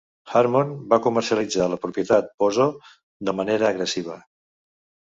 [0.37, 2.69] Harmon va comercialitzar la propietat Bozo
[3.31, 4.23] de manera agressiva.